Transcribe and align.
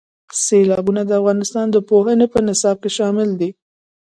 سیلابونه 0.45 1.01
د 1.05 1.11
افغانستان 1.19 1.65
د 1.71 1.77
پوهنې 1.89 2.27
په 2.33 2.39
نصاب 2.47 2.77
کې 2.83 2.89
شامل 2.97 3.29
دي. 3.39 3.49